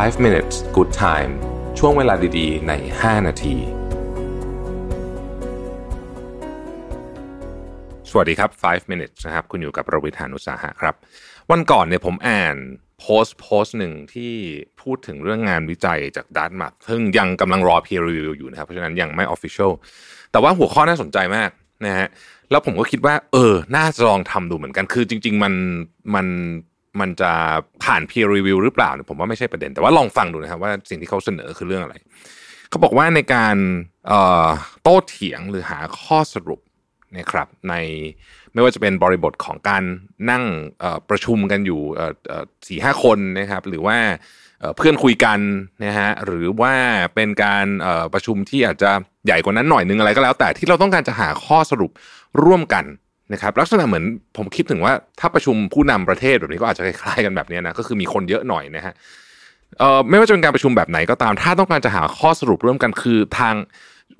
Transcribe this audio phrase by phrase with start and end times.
[0.00, 1.32] 5 minutes good time
[1.78, 3.56] ช่วงเวลาดีๆ ใน 5 นาที
[8.10, 10.94] สวัสดีครับ 5 minutes นะครับ คุณอยู่กับประวิทยานุสาหะครับ
[11.50, 12.56] วันก่อนเนี่ยผมอ่าน
[13.00, 14.32] โพสต์โพสต์หนึ่งที่
[14.80, 19.72] พูดถึงเรื่องงานวิจัยจากดัตมาร์ซึ่งยังกำลังรอ peer review อยู่นะครับ เพราะฉะนั้นยังไม่ official
[20.32, 21.50] แต่ว่าหัวข้อน่าสนใจมาก
[21.86, 22.08] นะฮะ
[22.50, 25.54] แล้วผมก็คิดว่า เออ น่าจะลองทำดูเหมือนกัน คือจริง ๆ มัน
[26.14, 26.26] มัน
[27.00, 27.32] มันจะ
[27.84, 31.94] ผ่าน peer review หรือเปล่าเนี่ยผมว่าไม่ใช่ประเด็น แต่ว่าลองฟังดูนะครับว่าสิ่งที่เขาเสนอคือเรื่องอะไร
[32.70, 33.56] เขาบอกว่าในการ
[34.82, 36.60] โต้เถียงหรือหาข้อสรุป
[37.18, 37.74] นะครับใน
[38.52, 39.82] ไม่ว่าจะเป็นบริบทของการ
[40.30, 40.44] นั่ง
[41.10, 41.80] ประชุมกันอยู่
[42.68, 43.98] สี่ห้าคนนะครับหรือว่า
[44.76, 45.40] เพื่อนคุยกัน
[45.84, 46.74] นะฮะหรือว่า
[47.14, 47.66] เป็นการ
[48.12, 48.90] ประชุมที่อาจจะ
[49.26, 51.90] ใหญ่กว่านั้นหน่อยนึงอะไรก็แล้ว แต่ที่เราต้องการจะหาข้อสรุป
[52.44, 52.84] ร่วมกัน
[53.32, 54.04] นะครับลักษณะเหมือน
[54.36, 58.94] ผมคิดถึงว่าถ้าประชุมผู้นำประเทศแบบนี้ก็อาจจะคล้ายๆกันแบบนี้นะก็คือมีคนเยอะหน่อยนะฮะ
[59.78, 63.56] เอ่อไม่ว่าจะเป็นการประชุมแบบไหนก็ตาม ถ้าต้องการจะหาข้อสรุปร่วมกันคือทาง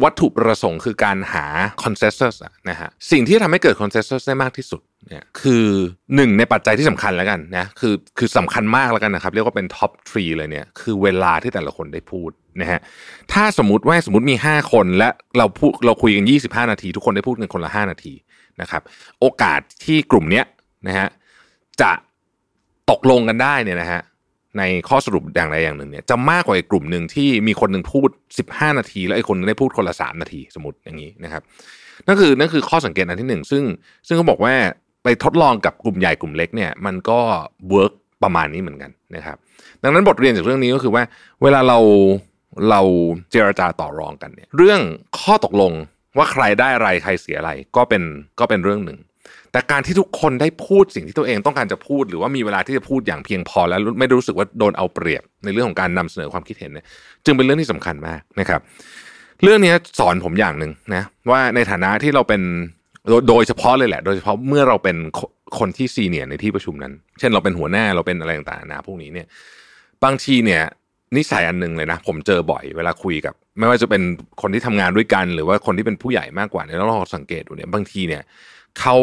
[0.05, 1.45] วัตถุประสงค์คือการหา
[1.83, 2.39] consensus
[2.69, 5.67] นะฮะสิ่งที่ทำให้เกิด consensus ได้มากที่สุดเนี่ยคือ
[6.15, 12.81] หนึ่งในปัจจัยที่สำคัญแล้วกันนะคือคือสำคัญมากแล้วกันนะครับเรียกว่าเป็น top three เลยเนี่ยคือเวลาที่แต่ละคนได้พูดนะฮะ
[13.33, 18.13] ถ้าสมมติว่าสมมติมี 5 คนและเราพูดเราคุยกัน 25 นาที ทุกคนได้พูดกันคนละ 5 นาที
[18.61, 18.83] นะครับ
[19.21, 20.43] โอกาสที่กลุ่มนี้
[20.87, 21.09] นะฮะ
[21.81, 21.91] จะ
[22.91, 24.01] ตกลงกันได้เนี่ยนะฮะ
[24.59, 28.11] ในข้อสรุปอย่างใดอย่างหนึ่งเนี่ยจะมากกว่าอีกกลุ่มหนึ่งที่มีคนหนึ่งพูด
[28.45, 31.43] 15 นาที แล้วไอีกคนนึงได้พูดคนละ 3 นาทีสมมติอย่างนี้นะครับ
[32.07, 33.63] นั่นคือนั่นคือข้อสังเกตอันที่หนึ่งซึ่ง
[34.07, 34.55] ซึ่งเขาบอกว่า
[35.05, 37.21] ไปทดลองกับกลุ่มใหญ่กลุ่มเล็กเนี่ยมันก็
[37.71, 39.37] เวิร์กประมาณนี้เหมือนกันนะครับ
[39.83, 41.03] ดังนั้นบทเรียนจากเรื่องนี้ก็คือว่า
[41.43, 41.79] เวลาเรา
[42.71, 42.81] เรา
[43.31, 44.81] เจรจาต่อรองกันเนี่ยเรื่อง
[45.21, 45.73] ข้อตกลง
[46.17, 48.03] ว่าใครได้อะไรใครเสียอะไรก็เป็น
[48.41, 48.99] ก็เป็นเรื่องหนึ่ง
[49.53, 56.87] แต่การที่ทุกคนได้พูดสิ่งที่ตัวเองต้องการจะพูด หรือว่ามีเวลาที่จะพูดอย่างเพียงพอแล้วไม่รู้สึกว่าโดนเอาเปรียบในเรื่องของการนำเสนอความคิดเห็นเนี่ย
[57.25, 58.61] จึงเป็นเรื่องที่สำคัญมากนะครับ
[59.43, 62.43] เรื่องนี้สอนผมอย่างหนึ่งนะว่าในฐานะที่เราเป็น
[63.29, 64.97] โดยเฉพาะเลยแหละ โดยเฉพาะเมื่อเราเป็น
[65.59, 69.27] คนที่ซีเนียร์ในที่ประชุมนั้น เช่นเราเป็นหัวหน้าเราเป็นอะไรต่างๆนะพวกนี้เนี่ย
[70.05, 70.63] บางทีเนี่ย
[71.17, 74.03] นิสัยอันหนึ่งเลยนะ ผมเจอบ่อยเวลาคุยกับ ไม่ว่าจะเป็น
[74.43, 78.23] คนที่ทำงานด้วยกัน หรือว่าคนที่เป็นผู้ใหญ่มากกว่าเนี่ยเราลองสังเกตดูเนี่ยบางทีเนี่ย
[78.81, 78.97] เขา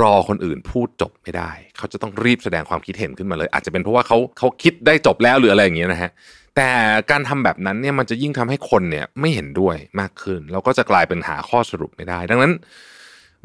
[0.00, 6.10] รอคนอื่นพูดจบไม่ได้ เขาจะต้องรีบแสดงความคิดเห็นขึ้นมาเลย อาจจะเป็นเพราะว่าเขาเขาคิดได้จบแล้วหรืออะไรอย่างเงี้ยนะฮะ
[6.56, 6.68] แต่
[7.10, 12.52] การทำแบบนั้นเนี่ยมันจะยิ่งทำให้คนเนี่ยไม่เห็นด้วยมากขึ้นแล้วก็จะกลายเป็นหาข้อสรุปไม่ได้ ดังนั้น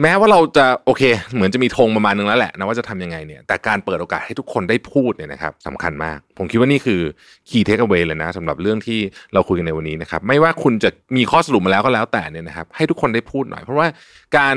[0.02, 1.04] แม้ว่าเราจะโอเค
[1.34, 7.02] เหมือนจะมีธงประมาณนึงแล้วแหละนะว่าจะทำยังไงเนี่ยแต่การเปิดโอกาสให้ทุกคนได้พูดเนี่ยนะครับสำคัญมาก ผมคิดว่านี่คือ
[7.50, 9.00] key takeaway เลยนะสำหรับเรื่องที่
[9.34, 13.88] เราคุยกันในวันนี้นะครับไม่ว่าคุณจะมีข้อสรุปมาแล้วก็แล้วแต่เนี่ยนะครับให้ทุกคนได้พูดหน่อย เพราะว่า
[14.38, 14.56] การ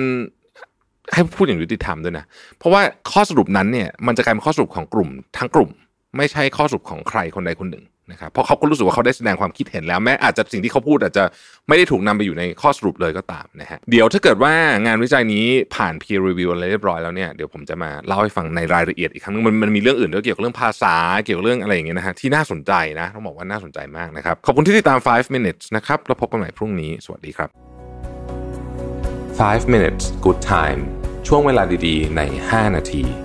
[1.12, 2.24] ให้พูดอย่างยุติธรรมด้วยนะ
[2.58, 2.80] เพราะว่า
[3.12, 5.70] ข้อสรุปนั้นเนี่ยมันจะกลายเป็นข้อสรุปของกลุ่มทั้งกลุ่ม
[6.16, 11.24] ไม่ใช่ข้อสรุปของใครคนใดคนหนึ่งนะครับเพราะเขาก็รู้สึกว่าเขาได้แสดงความคิดเห็นแล้วแม้อาจจะสิ่งที่เขาพูดอาจจะ
[11.68, 14.54] ไม่ได้ถูกนำไปอยู่ในข้อสรุปเลยก็ตามนะฮะเดี๋ยวถ้าเกิดว่า
[14.86, 27.48] งานวิจัยนี้ผ่าน peer review อะไรเรียบร้อยแล้วเนี่ยเดี๋ยวผมจะมาเล่าให้ฟังในรายละเอียดอีกครั้งนึงมันมันมีเรื่องอื่นด้วยเกี่ยวกับเรื่องภาษาเกี่ยวกับเรื่องอะไรอย่างเงี้ยนะฮะที่น่าสนใจนะต้องบอกว่าน่าสนใจมากนะครับขอบคุณที่ติดตาม 5 minutes นะครับแล้วพบกันใหม่พรุ่งนี้สวัสดีครับ
[29.40, 30.80] 5 minutes good time
[31.26, 32.20] ช่วงเวลาดีๆ ใน
[32.50, 33.23] 5 นาที